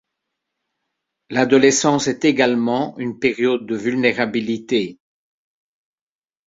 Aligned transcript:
L’adolescence 1.29 2.07
est 2.07 2.25
également 2.25 2.97
une 2.97 3.19
période 3.19 3.67
de 3.67 3.75
vulnérabilité. 3.75 4.97